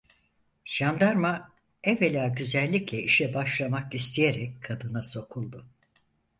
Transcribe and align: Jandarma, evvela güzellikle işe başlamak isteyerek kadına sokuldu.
Jandarma, 0.65 1.51
evvela 1.83 2.27
güzellikle 2.27 3.03
işe 3.03 3.33
başlamak 3.33 3.93
isteyerek 3.93 4.63
kadına 4.63 5.03
sokuldu. 5.03 5.65